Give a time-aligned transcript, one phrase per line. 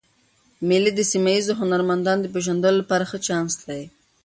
[0.67, 3.83] مېلې د سیمه ییزو هنرمندانو د پېژندلو له پاره ښه چانس دئ.